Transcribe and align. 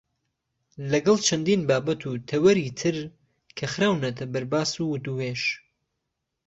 لەگەڵ 0.91 1.17
چەندین 1.27 1.61
بابەت 1.69 2.01
و 2.05 2.13
تەوەری 2.29 2.75
تر 2.79 2.95
کە 3.57 3.65
خراونەتە 3.73 4.25
بەرباس 4.33 4.71
و 4.77 4.89
وتووێژ. 4.91 5.41